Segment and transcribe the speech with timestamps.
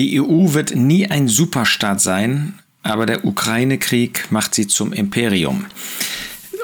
[0.00, 5.66] Die EU wird nie ein Superstaat sein, aber der Ukraine-Krieg macht sie zum Imperium.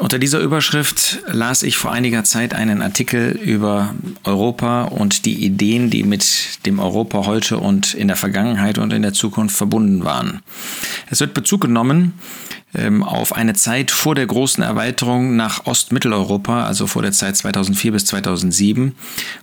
[0.00, 3.94] Unter dieser Überschrift las ich vor einiger Zeit einen Artikel über
[4.24, 9.02] Europa und die Ideen, die mit dem Europa heute und in der Vergangenheit und in
[9.02, 10.40] der Zukunft verbunden waren.
[11.08, 12.14] Es wird Bezug genommen
[12.74, 17.92] ähm, auf eine Zeit vor der großen Erweiterung nach Ostmitteleuropa, also vor der Zeit 2004
[17.92, 18.94] bis 2007,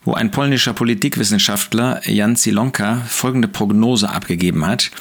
[0.03, 4.91] wo ein polnischer Politikwissenschaftler Jan Zilonka folgende Prognose abgegeben hat.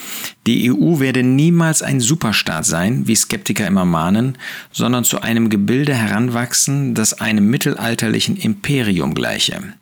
[0.47, 4.39] Die EU werde niemals ein Superstaat sein, wie Skeptiker immer mahnen,
[4.71, 9.75] sondern zu einem Gebilde heranwachsen, das einem mittelalterlichen Imperium gleiche.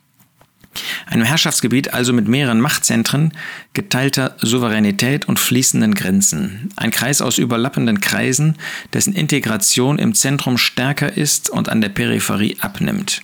[1.11, 3.33] Einem Herrschaftsgebiet also mit mehreren Machtzentren,
[3.73, 6.71] geteilter Souveränität und fließenden Grenzen.
[6.77, 8.57] Ein Kreis aus überlappenden Kreisen,
[8.93, 13.23] dessen Integration im Zentrum stärker ist und an der Peripherie abnimmt.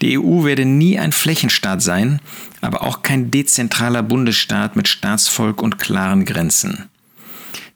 [0.00, 2.20] Die EU werde nie ein Flächenstaat sein,
[2.60, 6.84] aber auch kein dezentraler Bundesstaat mit Staatsvolk und klaren Grenzen.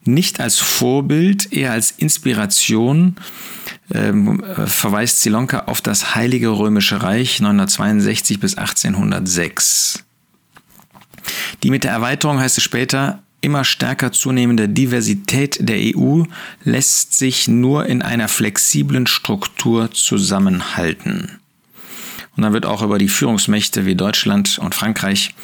[0.05, 3.17] Nicht als Vorbild, eher als Inspiration
[3.95, 10.05] ähm, verweist Zilonka auf das Heilige Römische Reich 962 bis 1806.
[11.63, 16.23] Die mit der Erweiterung heißt es später, immer stärker zunehmende Diversität der EU
[16.65, 21.39] lässt sich nur in einer flexiblen Struktur zusammenhalten.
[22.37, 25.35] Und dann wird auch über die Führungsmächte wie Deutschland und Frankreich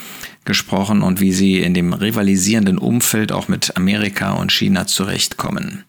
[0.49, 5.85] gesprochen und wie sie in dem rivalisierenden Umfeld auch mit Amerika und China zurechtkommen.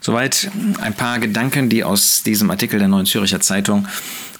[0.00, 3.86] Soweit ein paar Gedanken, die aus diesem Artikel der Neuen Züricher Zeitung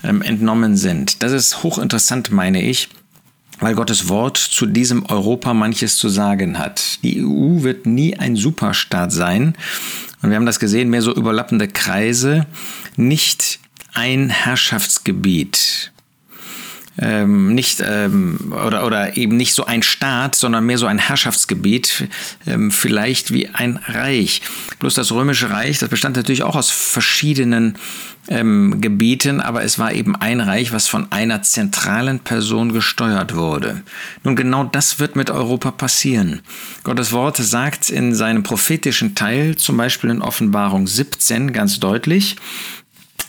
[0.05, 1.23] ähm, entnommen sind.
[1.23, 2.89] Das ist hochinteressant, meine ich,
[3.59, 7.03] weil Gottes Wort zu diesem Europa manches zu sagen hat.
[7.03, 9.57] Die EU wird nie ein Superstaat sein.
[10.23, 12.47] Und wir haben das gesehen, mehr so überlappende Kreise,
[12.97, 13.59] nicht
[13.93, 15.93] ein Herrschaftsgebiet
[16.99, 22.09] ähm, nicht ähm, oder, oder eben nicht so ein Staat, sondern mehr so ein Herrschaftsgebiet,
[22.47, 24.43] ähm, vielleicht wie ein Reich.
[24.81, 27.79] Bloß das Römische Reich, das bestand natürlich auch aus verschiedenen
[28.29, 33.83] ähm, Gebieten, aber es war eben ein Reich, was von einer zentralen Person gesteuert wurde.
[34.23, 36.43] Nun genau das wird mit Europa passieren.
[36.85, 42.37] Gottes Wort sagt in seinem prophetischen Teil, zum Beispiel in Offenbarung 17, ganz deutlich,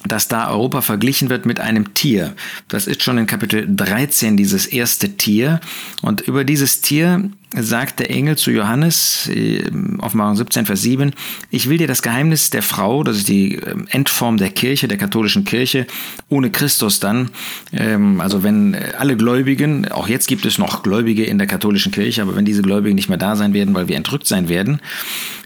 [0.06, 2.34] dass da Europa verglichen wird mit einem Tier.
[2.68, 5.60] Das ist schon in Kapitel 13 dieses erste Tier.
[6.02, 9.64] Und über dieses Tier sagt der Engel zu Johannes, äh,
[10.00, 11.14] Offenbarung 17, Vers 7,
[11.50, 15.00] ich will dir das Geheimnis der Frau, das ist die ähm, Endform der Kirche, der
[15.00, 15.88] katholischen Kirche,
[16.30, 17.32] ohne Christus dann,
[17.74, 21.92] ähm, also wenn äh, alle Gläubigen, auch jetzt gibt es noch Gläubige in der katholischen
[21.92, 24.80] Kirche, aber wenn diese Gläubigen nicht mehr da sein werden, weil wir entrückt sein werden,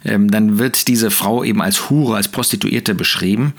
[0.03, 3.53] ähm, dann wird diese Frau eben als Hure, als Prostituierte beschrieben.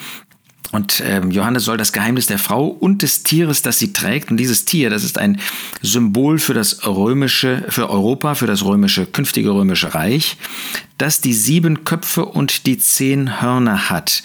[0.74, 4.38] Und ähm, Johannes soll das Geheimnis der Frau und des Tieres, das sie trägt, und
[4.38, 5.40] dieses Tier, das ist ein
[5.82, 10.36] Symbol für das römische, für Europa, für das römische, künftige römische Reich,
[10.98, 14.24] das die sieben Köpfe und die zehn Hörner hat.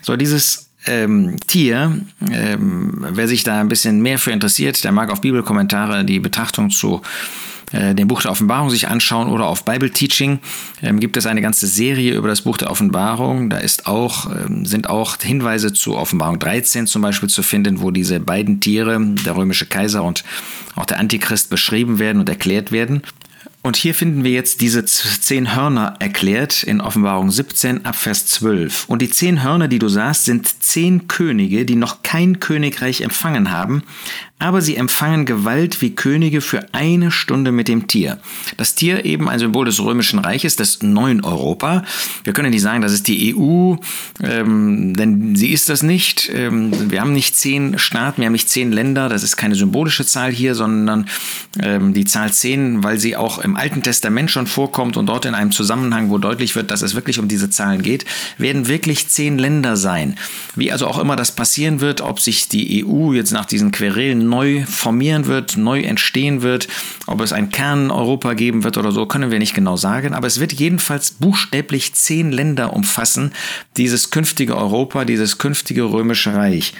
[0.00, 2.00] So, dieses ähm, Tier,
[2.30, 6.70] ähm, wer sich da ein bisschen mehr für interessiert, der mag auf Bibelkommentare die Betrachtung
[6.70, 7.02] zu
[7.72, 10.40] äh, dem Buch der Offenbarung sich anschauen oder auf Bible Teaching
[10.82, 13.48] ähm, gibt es eine ganze Serie über das Buch der Offenbarung.
[13.48, 17.90] Da ist auch, ähm, sind auch Hinweise zu Offenbarung 13 zum Beispiel zu finden, wo
[17.90, 20.24] diese beiden Tiere, der römische Kaiser und
[20.74, 23.02] auch der Antichrist, beschrieben werden und erklärt werden.
[23.64, 28.88] Und hier finden wir jetzt diese zehn Hörner erklärt in Offenbarung 17 ab Vers 12.
[28.88, 33.52] Und die zehn Hörner, die du sahst, sind zehn Könige, die noch kein Königreich empfangen
[33.52, 33.84] haben,
[34.42, 38.18] aber sie empfangen Gewalt wie Könige für eine Stunde mit dem Tier.
[38.56, 41.84] Das Tier eben ein Symbol des römischen Reiches, des neuen Europa.
[42.24, 43.76] Wir können nicht sagen, das ist die EU,
[44.20, 46.28] ähm, denn sie ist das nicht.
[46.34, 50.04] Ähm, wir haben nicht zehn Staaten, wir haben nicht zehn Länder, das ist keine symbolische
[50.04, 51.06] Zahl hier, sondern
[51.60, 55.34] ähm, die Zahl zehn, weil sie auch im Alten Testament schon vorkommt und dort in
[55.34, 58.06] einem Zusammenhang, wo deutlich wird, dass es wirklich um diese Zahlen geht,
[58.38, 60.16] werden wirklich zehn Länder sein.
[60.56, 64.31] Wie also auch immer das passieren wird, ob sich die EU jetzt nach diesen Querelen
[64.32, 66.66] neu formieren wird, neu entstehen wird.
[67.06, 70.14] Ob es ein Kern-Europa geben wird oder so, können wir nicht genau sagen.
[70.14, 73.32] Aber es wird jedenfalls buchstäblich zehn Länder umfassen,
[73.76, 76.72] dieses künftige Europa, dieses künftige römische Reich.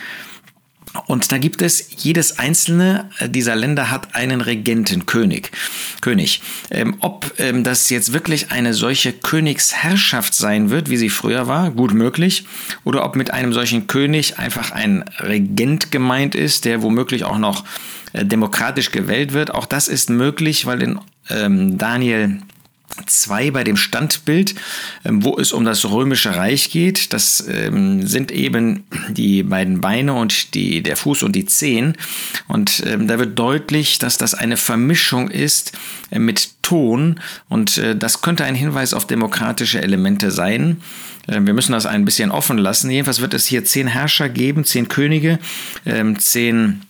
[1.07, 5.51] Und da gibt es, jedes einzelne dieser Länder hat einen Regenten, König.
[6.03, 6.43] König.
[6.71, 11.71] Ähm, ob ähm, das jetzt wirklich eine solche Königsherrschaft sein wird, wie sie früher war,
[11.71, 12.45] gut möglich.
[12.85, 17.65] Oder ob mit einem solchen König einfach ein Regent gemeint ist, der womöglich auch noch
[18.13, 19.53] äh, demokratisch gewählt wird.
[19.53, 20.99] Auch das ist möglich, weil in
[21.31, 22.43] ähm, Daniel
[23.07, 24.55] 2 bei dem Standbild,
[25.05, 27.13] ähm, wo es um das römische Reich geht.
[27.13, 31.97] Das ähm, sind eben die beiden Beine und die, der Fuß und die Zehen.
[32.49, 35.73] Und ähm, da wird deutlich, dass das eine Vermischung ist
[36.11, 37.21] äh, mit Ton.
[37.49, 40.81] Und äh, das könnte ein Hinweis auf demokratische Elemente sein.
[41.27, 42.91] Äh, wir müssen das ein bisschen offen lassen.
[42.91, 45.39] Jedenfalls wird es hier zehn Herrscher geben, zehn Könige,
[45.87, 46.83] ähm, zehn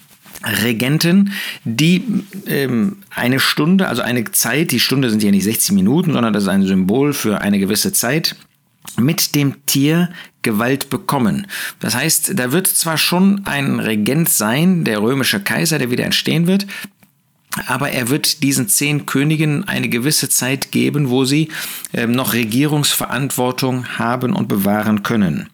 [0.45, 1.33] Regenten,
[1.65, 2.05] die
[2.47, 6.45] ähm, eine Stunde, also eine Zeit, die Stunde sind ja nicht 60 Minuten, sondern das
[6.45, 8.37] ist ein Symbol für eine gewisse Zeit,
[8.99, 10.11] mit dem Tier
[10.43, 11.47] Gewalt bekommen.
[11.79, 16.47] Das heißt, da wird zwar schon ein Regent sein, der römische Kaiser, der wieder entstehen
[16.47, 16.67] wird,
[17.67, 21.49] aber er wird diesen zehn Königen eine gewisse Zeit geben, wo sie
[21.93, 25.49] äh, noch Regierungsverantwortung haben und bewahren können.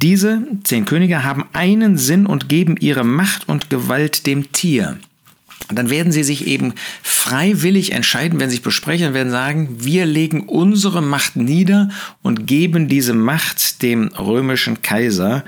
[0.00, 4.98] Diese zehn Könige haben einen Sinn und geben ihre Macht und Gewalt dem Tier
[5.70, 11.02] dann werden sie sich eben freiwillig entscheiden, werden sich besprechen, werden sagen, wir legen unsere
[11.02, 11.88] Macht nieder
[12.22, 15.44] und geben diese Macht dem römischen Kaiser.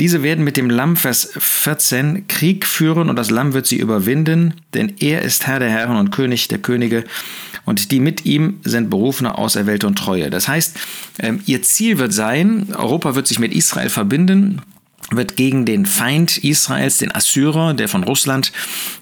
[0.00, 4.54] Diese werden mit dem Lamm, Vers 14, Krieg führen und das Lamm wird sie überwinden,
[4.72, 7.04] denn er ist Herr der Herren und König der Könige
[7.66, 10.30] und die mit ihm sind Berufene, Auserwählte und Treue.
[10.30, 10.76] Das heißt,
[11.18, 14.62] ähm, ihr Ziel wird sein, Europa wird sich mit Israel verbinden,
[15.10, 18.52] wird gegen den Feind Israels, den Assyrer, der von Russland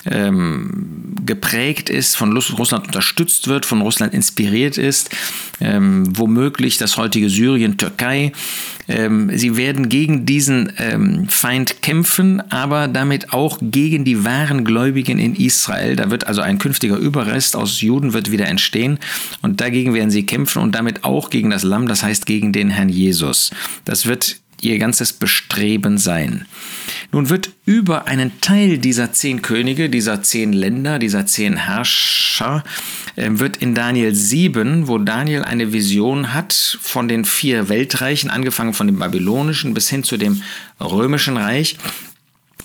[0.04, 5.10] ähm, geprägt ist, von Russland unterstützt wird, von Russland inspiriert ist,
[5.60, 8.32] ähm, womöglich das heutige Syrien, Türkei.
[8.88, 15.18] Ähm, sie werden gegen diesen ähm, Feind kämpfen, aber damit auch gegen die wahren Gläubigen
[15.18, 15.94] in Israel.
[15.94, 18.98] Da wird also ein künftiger Überrest aus Juden wird wieder entstehen
[19.40, 22.70] und dagegen werden sie kämpfen und damit auch gegen das Lamm, das heißt gegen den
[22.70, 23.50] Herrn Jesus.
[23.84, 26.46] Das wird ihr ganzes Bestreben sein.
[27.10, 32.64] Nun wird über einen Teil dieser zehn Könige, dieser zehn Länder, dieser zehn Herrscher,
[33.16, 38.72] äh, wird in Daniel 7, wo Daniel eine Vision hat von den vier Weltreichen, angefangen
[38.72, 40.42] von dem babylonischen bis hin zu dem
[40.80, 41.76] römischen Reich,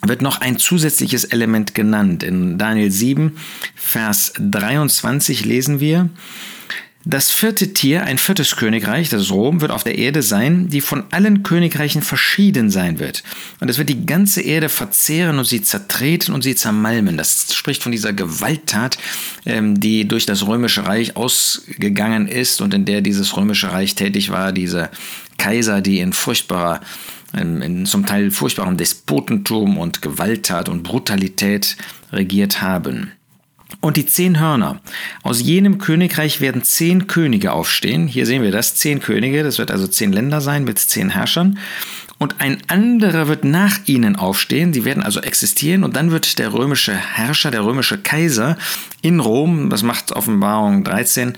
[0.01, 2.23] wird noch ein zusätzliches Element genannt.
[2.23, 3.37] In Daniel 7,
[3.75, 6.09] Vers 23 lesen wir,
[7.09, 10.81] das vierte Tier, ein viertes Königreich, das ist Rom, wird auf der Erde sein, die
[10.81, 13.23] von allen Königreichen verschieden sein wird.
[13.61, 17.15] Und es wird die ganze Erde verzehren und sie zertreten und sie zermalmen.
[17.15, 18.97] Das spricht von dieser Gewalttat,
[19.45, 24.29] ähm, die durch das römische Reich ausgegangen ist und in der dieses römische Reich tätig
[24.29, 24.89] war, diese
[25.37, 26.81] Kaiser, die in furchtbarer
[27.33, 31.75] in zum Teil furchtbarem Despotentum und Gewalttat und Brutalität
[32.11, 33.11] regiert haben.
[33.81, 34.79] Und die zehn Hörner.
[35.23, 38.07] Aus jenem Königreich werden zehn Könige aufstehen.
[38.07, 39.43] Hier sehen wir das, zehn Könige.
[39.43, 41.59] Das wird also zehn Länder sein mit zehn Herrschern.
[42.19, 44.73] Und ein anderer wird nach ihnen aufstehen.
[44.73, 45.83] Sie werden also existieren.
[45.83, 48.57] Und dann wird der römische Herrscher, der römische Kaiser
[49.01, 51.33] in Rom, das macht Offenbarung 13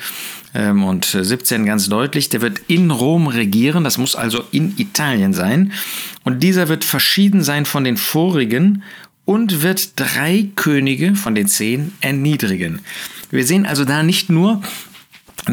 [0.53, 3.83] ähm, und 17 ganz deutlich, der wird in Rom regieren.
[3.83, 5.73] Das muss also in Italien sein.
[6.23, 8.83] Und dieser wird verschieden sein von den vorigen
[9.29, 12.81] und wird drei Könige von den zehn erniedrigen.
[13.29, 14.63] Wir sehen also da nicht nur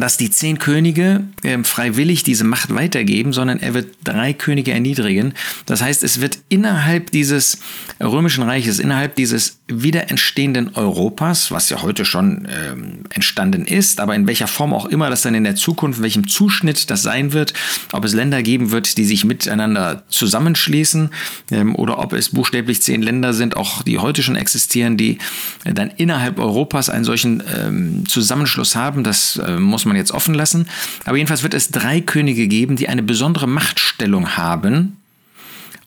[0.01, 5.33] dass die zehn Könige äh, freiwillig diese Macht weitergeben, sondern er wird drei Könige erniedrigen.
[5.65, 7.59] Das heißt, es wird innerhalb dieses
[7.99, 14.15] römischen Reiches, innerhalb dieses wieder entstehenden Europas, was ja heute schon ähm, entstanden ist, aber
[14.15, 17.53] in welcher Form auch immer das dann in der Zukunft, welchem Zuschnitt das sein wird,
[17.91, 21.09] ob es Länder geben wird, die sich miteinander zusammenschließen
[21.51, 25.17] ähm, oder ob es buchstäblich zehn Länder sind, auch die heute schon existieren, die
[25.65, 29.03] äh, dann innerhalb Europas einen solchen ähm, Zusammenschluss haben.
[29.03, 30.67] Das äh, muss man jetzt offen lassen.
[31.05, 34.97] Aber jedenfalls wird es drei Könige geben, die eine besondere Machtstellung haben.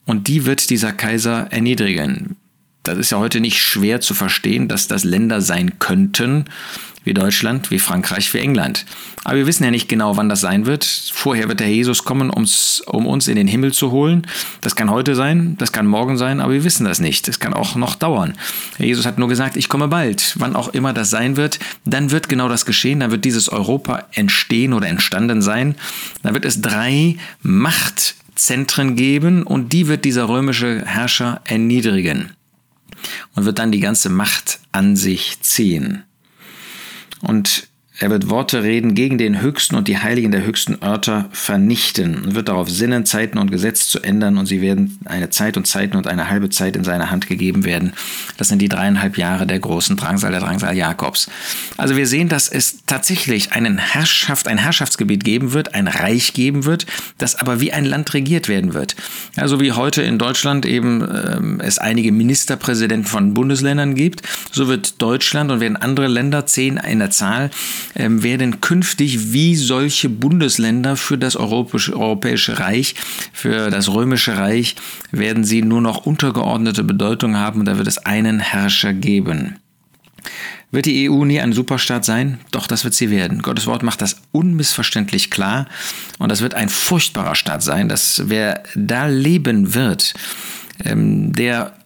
[0.06, 2.36] Und die wird dieser Kaiser erniedrigen.
[2.82, 6.46] Das ist ja heute nicht schwer zu verstehen, dass das Länder sein könnten,
[7.04, 8.84] wie Deutschland, wie Frankreich, wie England.
[9.24, 10.84] Aber wir wissen ja nicht genau, wann das sein wird.
[10.84, 14.26] Vorher wird der Jesus kommen, ums, um uns in den Himmel zu holen.
[14.60, 17.26] Das kann heute sein, das kann morgen sein, aber wir wissen das nicht.
[17.28, 18.36] Das kann auch noch dauern.
[18.78, 20.34] Der Jesus hat nur gesagt, ich komme bald.
[20.38, 23.00] Wann auch immer das sein wird, dann wird genau das geschehen.
[23.00, 25.74] Dann wird dieses Europa entstehen oder entstanden sein.
[26.22, 32.30] Dann wird es drei Machtzentren geben und die wird dieser römische Herrscher erniedrigen
[33.34, 36.04] und wird dann die ganze Macht an sich ziehen.
[37.20, 37.68] Und
[38.00, 42.34] er wird Worte reden gegen den Höchsten und die Heiligen der höchsten Örter vernichten und
[42.34, 45.98] wird darauf sinnen, Zeiten und Gesetz zu ändern und sie werden eine Zeit und Zeiten
[45.98, 47.92] und eine halbe Zeit in seine Hand gegeben werden.
[48.38, 51.28] Das sind die dreieinhalb Jahre der großen Drangsal, der Drangsal Jakobs.
[51.76, 56.64] Also wir sehen, dass es tatsächlich einen Herrschaft, ein Herrschaftsgebiet geben wird, ein Reich geben
[56.64, 56.86] wird,
[57.18, 58.96] das aber wie ein Land regiert werden wird.
[59.36, 65.02] Also wie heute in Deutschland eben ähm, es einige Ministerpräsidenten von Bundesländern gibt, so wird
[65.02, 67.50] Deutschland und werden andere Länder, zehn in der Zahl,
[67.94, 72.94] ähm, werden künftig wie solche Bundesländer für das Europäische, Europäische Reich,
[73.32, 74.76] für das Römische Reich,
[75.10, 79.56] werden sie nur noch untergeordnete Bedeutung haben und da wird es einen Herrscher geben.
[80.72, 82.38] Wird die EU nie ein Superstaat sein?
[82.52, 83.42] Doch, das wird sie werden.
[83.42, 85.66] Gottes Wort macht das unmissverständlich klar.
[86.18, 90.14] Und das wird ein furchtbarer Staat sein, dass wer da leben wird,
[90.84, 91.76] ähm, der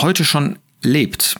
[0.00, 1.36] heute schon lebt,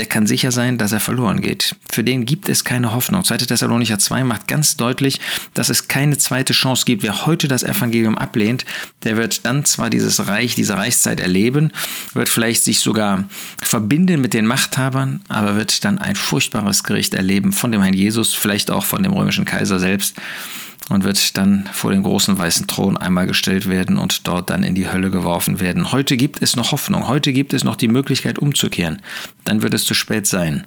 [0.00, 1.76] der kann sicher sein, dass er verloren geht.
[1.92, 3.22] Für den gibt es keine Hoffnung.
[3.22, 3.36] 2.
[3.36, 5.20] Thessalonicher 2 macht ganz deutlich,
[5.52, 7.02] dass es keine zweite Chance gibt.
[7.02, 8.64] Wer heute das Evangelium ablehnt,
[9.04, 11.70] der wird dann zwar dieses Reich, diese Reichszeit erleben,
[12.14, 13.28] wird vielleicht sich sogar
[13.62, 18.32] verbinden mit den Machthabern, aber wird dann ein furchtbares Gericht erleben von dem Herrn Jesus,
[18.32, 20.16] vielleicht auch von dem römischen Kaiser selbst
[20.88, 24.74] und wird dann vor den großen weißen Thron einmal gestellt werden und dort dann in
[24.74, 25.92] die Hölle geworfen werden.
[25.92, 29.00] Heute gibt es noch Hoffnung, heute gibt es noch die Möglichkeit umzukehren.
[29.44, 30.64] Dann wird es zu spät sein.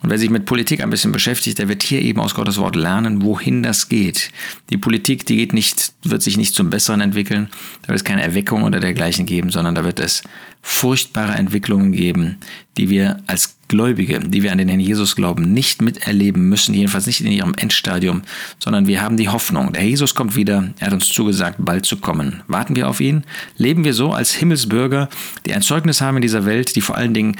[0.00, 2.76] Und wer sich mit Politik ein bisschen beschäftigt, der wird hier eben aus Gottes Wort
[2.76, 4.30] lernen, wohin das geht.
[4.70, 7.48] Die Politik, die geht nicht, wird sich nicht zum Besseren entwickeln.
[7.82, 10.22] Da wird es keine Erweckung oder dergleichen geben, sondern da wird es
[10.62, 12.38] furchtbare Entwicklungen geben,
[12.76, 17.06] die wir als Gläubige, die wir an den Herrn Jesus glauben, nicht miterleben müssen, jedenfalls
[17.06, 18.22] nicht in ihrem Endstadium,
[18.58, 19.72] sondern wir haben die Hoffnung.
[19.72, 22.42] Der Jesus kommt wieder, er hat uns zugesagt, bald zu kommen.
[22.48, 23.24] Warten wir auf ihn?
[23.56, 25.08] Leben wir so als Himmelsbürger,
[25.46, 27.36] die ein Zeugnis haben in dieser Welt, die vor allen Dingen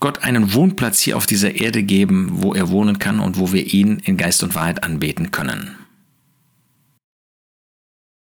[0.00, 3.72] Gott einen Wohnplatz hier auf dieser Erde geben, wo er wohnen kann und wo wir
[3.72, 5.77] ihn in Geist und Wahrheit anbeten können.